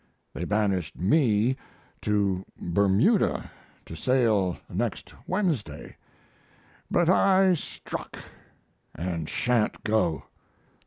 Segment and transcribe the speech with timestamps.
[0.33, 1.55] They banished me
[2.01, 3.51] to Bermuda
[3.85, 5.95] to sail next Wednesday,
[6.89, 8.17] but I struck
[8.95, 10.23] and sha'n't go.